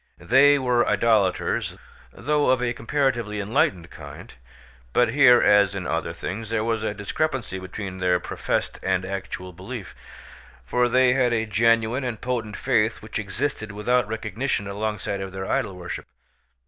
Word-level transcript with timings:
They 0.17 0.57
were 0.57 0.87
idolaters, 0.87 1.77
though 2.11 2.49
of 2.49 2.59
a 2.59 2.73
comparatively 2.73 3.39
enlightened 3.39 3.91
kind; 3.91 4.33
but 4.93 5.09
here, 5.09 5.43
as 5.43 5.75
in 5.75 5.85
other 5.85 6.11
things, 6.11 6.49
there 6.49 6.63
was 6.63 6.81
a 6.81 6.95
discrepancy 6.95 7.59
between 7.59 7.99
their 7.99 8.19
professed 8.19 8.79
and 8.81 9.05
actual 9.05 9.53
belief, 9.53 9.93
for 10.65 10.89
they 10.89 11.13
had 11.13 11.33
a 11.33 11.45
genuine 11.45 12.03
and 12.03 12.19
potent 12.19 12.57
faith 12.57 13.03
which 13.03 13.19
existed 13.19 13.71
without 13.71 14.07
recognition 14.07 14.67
alongside 14.67 15.21
of 15.21 15.31
their 15.33 15.45
idol 15.45 15.75
worship. 15.75 16.07